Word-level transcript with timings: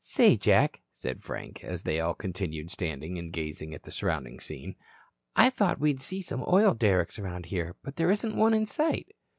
"Say, 0.03 0.35
Jack," 0.35 0.81
said 0.91 1.21
Frank, 1.21 1.63
as 1.63 1.83
they 1.83 1.99
all 1.99 2.15
continued 2.15 2.71
standing 2.71 3.19
and 3.19 3.31
gazing 3.31 3.75
at 3.75 3.83
the 3.83 3.91
surrounding 3.91 4.39
scene, 4.39 4.75
"I 5.35 5.51
thought 5.51 5.79
we'd 5.79 6.01
see 6.01 6.23
some 6.23 6.43
oil 6.47 6.73
derricks 6.73 7.19
around 7.19 7.45
here. 7.45 7.75
But 7.83 7.97
there 7.97 8.09
isn't 8.09 8.35
one 8.35 8.55
in 8.55 8.65
sight." 8.65 9.13